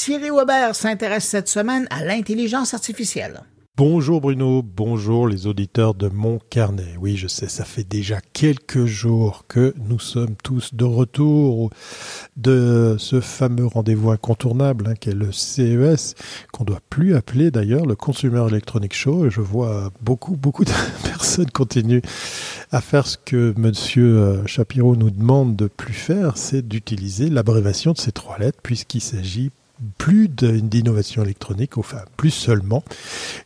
[0.00, 3.42] Thierry Weber s'intéresse cette semaine à l'intelligence artificielle.
[3.76, 6.94] Bonjour Bruno, bonjour les auditeurs de mon carnet.
[7.00, 11.70] Oui, je sais, ça fait déjà quelques jours que nous sommes tous de retour
[12.36, 16.14] de ce fameux rendez-vous incontournable hein, qu'est le CES,
[16.52, 19.30] qu'on doit plus appeler d'ailleurs le Consumer Electronic Show.
[19.30, 20.72] Je vois beaucoup, beaucoup de
[21.04, 22.02] personnes continuent
[22.70, 27.92] à faire ce que Monsieur euh, Shapiro nous demande de plus faire, c'est d'utiliser l'abréviation
[27.92, 29.50] de ces trois lettres, puisqu'il s'agit
[29.96, 32.82] plus d'innovation électronique, enfin plus seulement.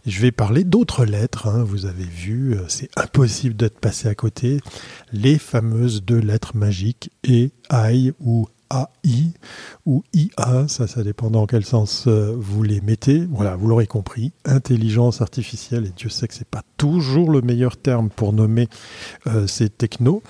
[0.07, 1.63] Je vais parler d'autres lettres, hein.
[1.63, 4.61] vous avez vu, euh, c'est impossible d'être passé à côté,
[5.13, 9.33] les fameuses deux lettres magiques E, I ou AI
[9.85, 13.27] ou IA, ça, ça dépend dans quel sens euh, vous les mettez.
[13.31, 17.77] Voilà, vous l'aurez compris, intelligence artificielle, et Dieu sait que c'est pas toujours le meilleur
[17.77, 18.69] terme pour nommer
[19.27, 20.23] euh, ces technos.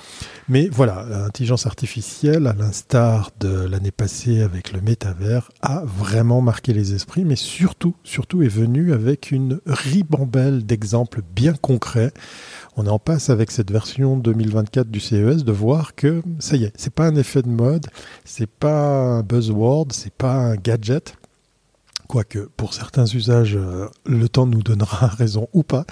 [0.49, 6.73] Mais voilà, l'intelligence artificielle, à l'instar de l'année passée avec le métavers, a vraiment marqué
[6.73, 12.13] les esprits, mais surtout, surtout est venue avec une ribambelle d'exemples bien concrets
[12.77, 16.65] on est en passe avec cette version 2024 du CES de voir que ça y
[16.65, 17.87] est, c'est pas un effet de mode,
[18.35, 21.17] c'est pas un buzzword, c'est pas un gadget.
[22.09, 25.85] Quoique pour certains usages, euh, le temps nous donnera raison ou pas.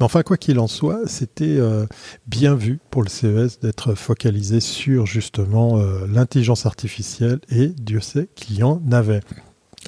[0.00, 1.84] Mais enfin, quoi qu'il en soit, c'était euh,
[2.26, 8.30] bien vu pour le CES d'être focalisé sur justement euh, l'intelligence artificielle et Dieu sait
[8.36, 9.20] qu'il y en avait.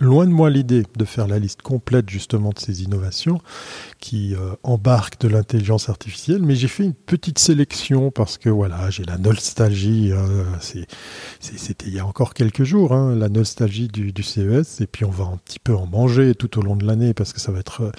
[0.00, 3.40] Loin de moi l'idée de faire la liste complète justement de ces innovations
[4.00, 8.90] qui euh, embarquent de l'intelligence artificielle, mais j'ai fait une petite sélection parce que voilà,
[8.90, 10.26] j'ai la nostalgie, hein,
[11.38, 15.04] c'était il y a encore quelques jours, hein, la nostalgie du, du, CES, et puis
[15.04, 17.52] on va un petit peu en manger tout au long de l'année parce que ça
[17.52, 17.92] va être euh,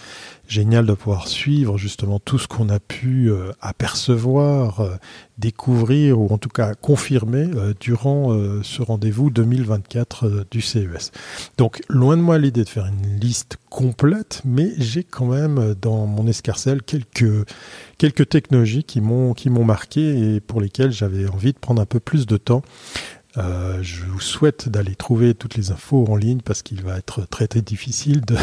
[0.48, 4.96] génial de pouvoir suivre justement tout ce qu'on a pu euh, apercevoir, euh,
[5.38, 11.12] découvrir ou en tout cas confirmer euh, durant ce rendez-vous 2024 du CES.
[11.58, 16.06] Donc loin de moi l'idée de faire une liste complète, mais j'ai quand même dans
[16.06, 17.46] mon escarcelle quelques
[17.98, 21.86] quelques technologies qui m'ont qui m'ont marqué et pour lesquelles j'avais envie de prendre un
[21.86, 22.62] peu plus de temps.
[23.38, 27.28] Euh, je vous souhaite d'aller trouver toutes les infos en ligne parce qu'il va être
[27.28, 28.36] très très difficile de,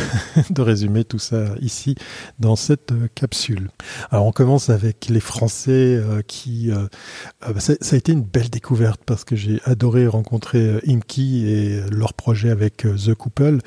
[0.63, 1.95] résumer tout ça ici
[2.39, 3.71] dans cette euh, capsule.
[4.11, 6.71] Alors on commence avec les Français euh, qui...
[7.59, 12.15] Ça, ça, a été une belle découverte parce que j'ai adoré rencontrer Imki et leur
[12.15, 13.59] projet avec The Couple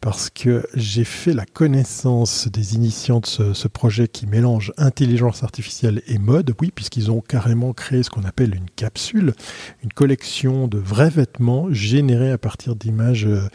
[0.00, 5.42] parce que j'ai fait la connaissance des initiants de ce, ce projet qui mélange intelligence
[5.42, 9.34] artificielle et mode, oui, puisqu'ils ont carrément créé ce qu'on appelle une capsule,
[9.82, 13.46] une collection de vrais vêtements générés à partir d'images euh,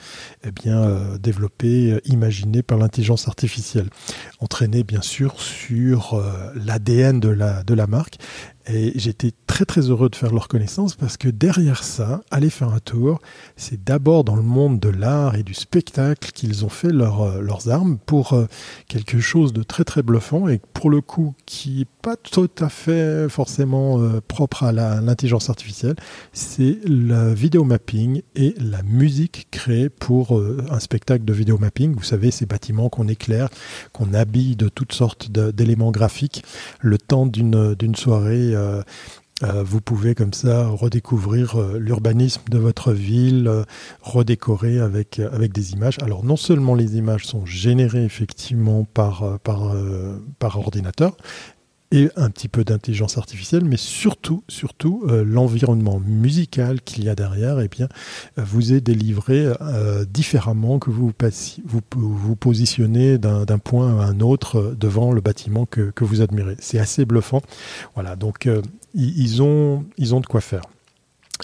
[0.44, 3.90] eh bien euh, développées, euh, imaginées par l'intelligence artificielle,
[4.40, 6.24] entraînées bien sûr sur
[6.54, 8.18] l'ADN de la, de la marque,
[8.70, 12.70] et j'étais très très heureux de faire leur connaissance parce que derrière ça, aller faire
[12.70, 13.20] un tour,
[13.56, 17.42] c'est d'abord dans le monde de l'art et du spectacle qu'ils ont fait leur, euh,
[17.42, 18.46] leurs armes pour euh,
[18.88, 22.70] quelque chose de très très bluffant et pour le coup qui n'est pas tout à
[22.70, 25.96] fait forcément euh, propre à l'intelligence artificielle,
[26.34, 31.94] c'est le vidéo mapping et la musique créée pour un spectacle de vidéo mapping.
[31.96, 33.50] Vous savez, ces bâtiments qu'on éclaire,
[33.94, 36.44] qu'on habille de toutes sortes d'éléments graphiques
[36.82, 38.82] le temps d'une soirée euh,
[39.44, 43.52] euh, vous pouvez comme ça redécouvrir euh, l'urbanisme de votre ville,
[44.02, 45.98] redécorer avec, avec des images.
[46.02, 49.76] Alors non seulement les images sont générées effectivement par, par,
[50.40, 51.16] par ordinateur,
[51.92, 57.16] et un petit peu d'intelligence artificielle, mais surtout, surtout euh, l'environnement musical qu'il y a
[57.16, 57.88] derrière, eh bien,
[58.38, 61.14] euh, vous est délivré euh, différemment que vous
[61.96, 66.58] vous, positionnez d'un point à un autre devant le bâtiment que, que vous admirez.
[66.60, 67.42] C'est assez bluffant.
[67.96, 68.50] Voilà, donc
[68.94, 70.64] ils, ont, ils ont de quoi faire.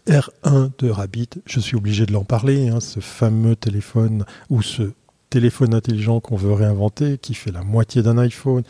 [0.08, 4.92] R1 de Rabbit, je suis obligé de l'en parler, hein, ce fameux téléphone ou ce
[5.30, 8.64] téléphone intelligent qu'on veut réinventer, qui fait la moitié d'un iPhone,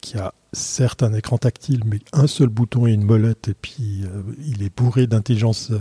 [0.00, 4.04] qui a certes un écran tactile, mais un seul bouton et une molette, et puis
[4.04, 5.72] euh, il est bourré d'intelligence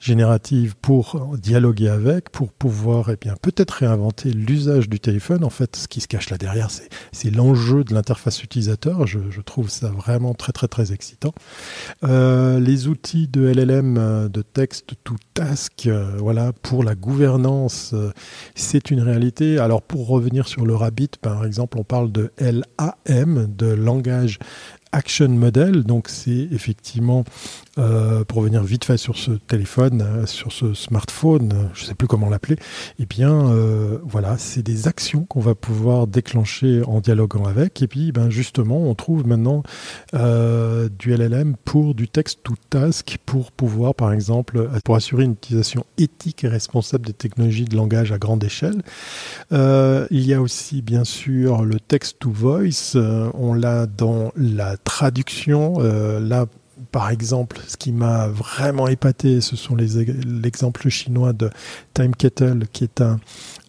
[0.00, 5.44] générative pour dialoguer avec, pour pouvoir eh bien peut-être réinventer l'usage du téléphone.
[5.44, 6.68] En fait, ce qui se cache là derrière,
[7.12, 9.06] c'est l'enjeu de l'interface utilisateur.
[9.06, 11.34] Je, trouve ça vraiment très très très excitant.
[12.02, 15.88] Euh, les outils de LLM euh, de texte to task,
[16.18, 17.94] voilà, pour la gouvernance,
[18.54, 19.58] c'est une réalité.
[19.58, 24.13] Alors pour revenir sur le Rabbit, par exemple, on parle de LAM, de langage
[24.92, 25.82] Action Model.
[25.82, 27.24] Donc c'est effectivement
[27.76, 31.86] euh, pour venir vite fait sur ce téléphone, euh, sur ce smartphone, euh, je ne
[31.88, 32.56] sais plus comment l'appeler,
[33.00, 33.24] eh bien
[34.04, 37.82] voilà, c'est des actions qu'on va pouvoir déclencher en dialoguant avec.
[37.82, 39.62] Et puis ben, justement, on trouve maintenant
[40.12, 45.84] du LLM pour du text to task, pour pouvoir par exemple, pour assurer une utilisation
[45.98, 48.82] éthique et responsable des technologies de langage à grande échelle.
[49.52, 52.96] il y a aussi bien sûr le text to voice,
[53.34, 56.46] on l'a dans la traduction, là
[56.90, 61.50] par exemple, ce qui m'a vraiment épaté, ce sont les l'exemple chinois de
[61.94, 63.18] Time Kettle, qui est un,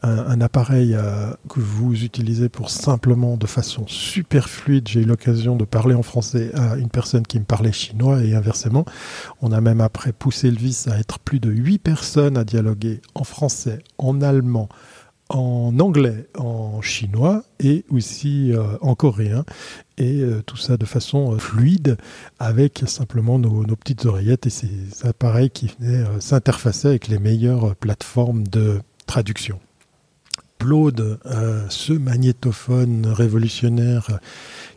[0.02, 5.56] un, appareil euh, que vous utilisez pour simplement, de façon super fluide, j'ai eu l'occasion
[5.56, 8.86] de parler en français à une personne qui me parlait chinois et inversement.
[9.42, 13.02] On a même après poussé le vice à être plus de 8 personnes à dialoguer
[13.16, 14.70] en français, en allemand,
[15.30, 19.44] en anglais, en chinois et aussi euh, en coréen.
[19.98, 21.98] Et euh, tout ça de façon euh, fluide
[22.38, 24.70] avec simplement nos, petites oreillettes et ces
[25.04, 25.72] appareils qui
[26.20, 29.60] s'interfacer avec les meilleures plateformes de traduction.
[30.62, 31.20] Upload,
[31.70, 34.20] ce magnétophone révolutionnaire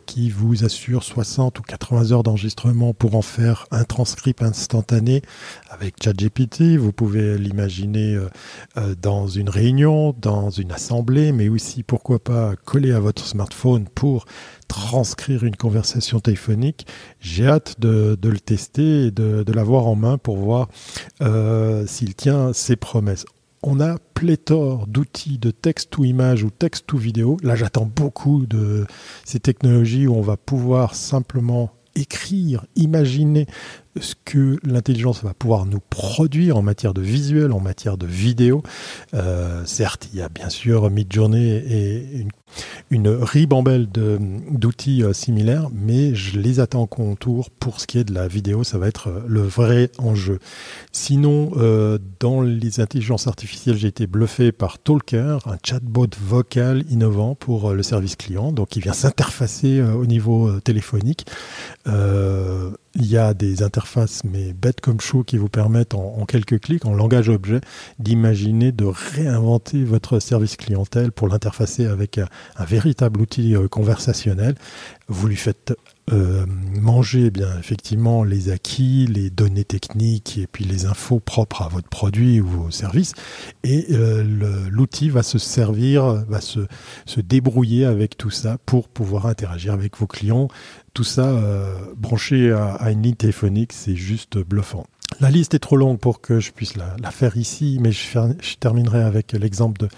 [0.09, 5.21] qui vous assure 60 ou 80 heures d'enregistrement pour en faire un transcript instantané
[5.69, 6.77] avec ChatGPT.
[6.77, 8.27] Vous pouvez l'imaginer euh,
[8.77, 13.85] euh, dans une réunion, dans une assemblée, mais aussi pourquoi pas coller à votre smartphone
[13.87, 14.25] pour
[14.67, 16.87] transcrire une conversation téléphonique.
[17.19, 20.69] J'ai hâte de, le tester et de, l'avoir en main pour voir
[21.21, 23.25] euh, s'il tient ses promesses
[23.61, 27.37] on a pléthore d'outils de texte ou image ou texte ou vidéo.
[27.43, 28.85] Là, j'attends beaucoup de
[29.25, 33.45] ces technologies où on va pouvoir simplement écrire, imaginer
[33.99, 38.63] ce que l'intelligence va pouvoir nous produire en matière de visuel, en matière de vidéo.
[39.13, 42.29] Euh, certes, il y a bien sûr Midjourney et une,
[42.89, 47.49] une ribambelle d'outils euh, similaires, mais je les attends en contour.
[47.51, 50.39] Pour ce qui est de la vidéo, ça va être euh, le vrai enjeu.
[50.91, 51.51] Sinon,
[52.19, 57.83] dans les intelligences artificielles, j'ai été bluffé par Talker, un chatbot vocal innovant pour le
[57.83, 61.25] service client, donc il vient s'interfacer au niveau téléphonique.
[62.95, 66.85] Il y a des interfaces, mais bêtes comme chou, qui vous permettent en, quelques clics,
[66.85, 67.61] en langage objet,
[67.99, 72.27] d'imaginer, de réinventer votre service clientèle pour l'interfacer avec un,
[72.65, 74.55] véritable outil euh, conversationnel.
[75.07, 75.73] Vous lui faites
[76.11, 76.45] euh,
[76.81, 81.67] manger eh bien effectivement les acquis, les données techniques et puis les infos propres à
[81.67, 83.13] votre produit ou au service.
[83.63, 84.23] Et euh,
[84.69, 86.61] l'outil va se servir, va se,
[87.05, 90.47] se débrouiller avec tout ça pour pouvoir interagir avec vos clients.
[90.93, 94.85] Tout ça euh, branché à, une ligne téléphonique, c'est juste bluffant.
[95.19, 98.01] La liste est trop longue pour que je puisse la, faire ici, mais je,
[98.41, 99.89] je terminerai avec l'exemple de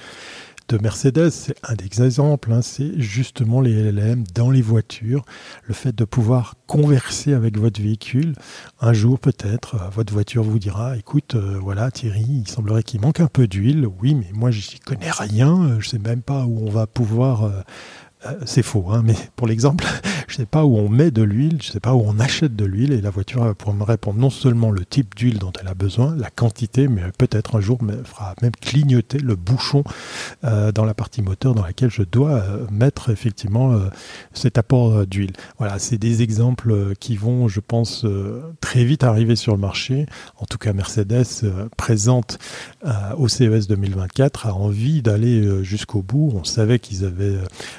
[0.71, 5.25] de Mercedes, c'est un des exemples, hein, c'est justement les LLM dans les voitures,
[5.65, 8.35] le fait de pouvoir converser avec votre véhicule.
[8.79, 13.01] Un jour peut-être, euh, votre voiture vous dira, écoute, euh, voilà Thierry, il semblerait qu'il
[13.01, 16.65] manque un peu d'huile, oui, mais moi j'y connais rien, je sais même pas où
[16.65, 17.44] on va pouvoir...
[17.44, 17.62] Euh,
[18.45, 19.85] c'est faux, hein, mais pour l'exemple,
[20.27, 22.19] je ne sais pas où on met de l'huile, je ne sais pas où on
[22.19, 25.39] achète de l'huile, et la voiture va pouvoir me répondre non seulement le type d'huile
[25.39, 29.35] dont elle a besoin, la quantité, mais peut-être un jour me fera même clignoter le
[29.35, 29.83] bouchon
[30.44, 33.89] euh, dans la partie moteur dans laquelle je dois euh, mettre effectivement euh,
[34.33, 35.33] cet apport d'huile.
[35.57, 38.06] Voilà, c'est des exemples qui vont, je pense,
[38.59, 40.06] très vite arriver sur le marché.
[40.38, 41.45] En tout cas, Mercedes
[41.77, 42.39] présente
[43.18, 46.31] au CES 2024 a envie d'aller jusqu'au bout.
[46.35, 47.38] On savait qu'ils avaient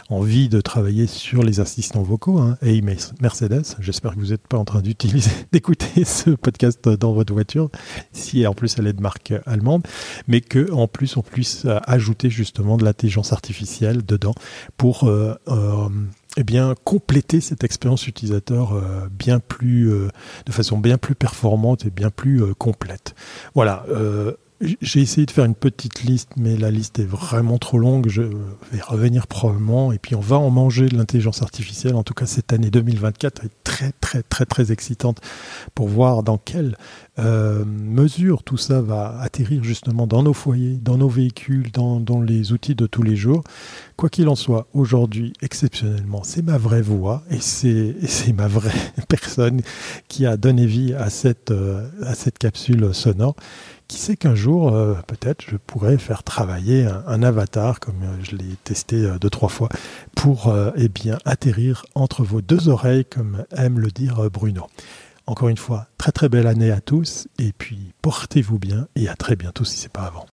[0.09, 2.56] envie de travailler sur les assistants vocaux Hein.
[2.62, 7.34] Hey Mercedes, j'espère que vous n'êtes pas en train d'utiliser, d'écouter ce podcast dans votre
[7.34, 7.69] voiture,
[8.12, 9.87] si en plus elle est de marque allemande,
[10.29, 14.34] mais que en plus on puisse ajouter justement de l'intelligence artificielle dedans
[14.79, 15.89] pour euh, euh,
[16.39, 19.91] eh bien compléter cette expérience utilisateur euh, bien plus
[20.46, 23.15] de façon bien plus performante et bien plus complète.
[23.55, 23.84] Voilà,
[24.81, 28.09] j'ai essayé de faire une petite liste, mais la liste est vraiment trop longue.
[28.09, 29.93] Je vais revenir probablement.
[29.93, 31.97] Et puis on va en manger de l'intelligence artificielle.
[31.97, 35.21] En tout cas, cette année 2024 est très, très, très, très excitante
[35.75, 36.77] pour voir dans quelle
[37.19, 42.53] euh, mesure tout ça va atterrir justement dans nos foyers, dans nos véhicules, dans, les
[42.53, 43.43] outils de tous les jours.
[43.97, 48.71] Quoi qu'il en soit, aujourd'hui, exceptionnellement, c'est ma vraie voix et c'est ma vraie
[49.09, 49.61] personne
[50.09, 53.35] qui a donné vie à cette, euh, à cette capsule sonore
[53.93, 58.37] qui sait qu'un jour, euh, peut-être, je pourrais faire travailler un, avatar, comme euh, je
[58.37, 59.69] l'ai testé euh, deux, trois fois,
[60.17, 64.67] pour eh bien, atterrir entre vos deux oreilles, comme aime le dire Bruno.
[65.27, 69.15] Encore une fois, très très belle année à tous, et puis portez-vous bien, et à
[69.15, 70.27] très bientôt si ce n'est pas avant.